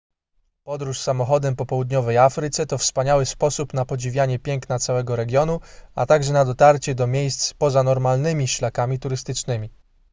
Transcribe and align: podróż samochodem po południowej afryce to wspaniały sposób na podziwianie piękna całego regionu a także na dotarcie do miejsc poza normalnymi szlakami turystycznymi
podróż 0.63 0.99
samochodem 0.99 1.55
po 1.55 1.65
południowej 1.65 2.17
afryce 2.17 2.65
to 2.65 2.77
wspaniały 2.77 3.25
sposób 3.25 3.73
na 3.73 3.85
podziwianie 3.85 4.39
piękna 4.39 4.79
całego 4.79 5.15
regionu 5.15 5.59
a 5.95 6.05
także 6.05 6.33
na 6.33 6.45
dotarcie 6.45 6.95
do 6.95 7.07
miejsc 7.07 7.53
poza 7.53 7.83
normalnymi 7.83 8.47
szlakami 8.47 8.99
turystycznymi 8.99 9.69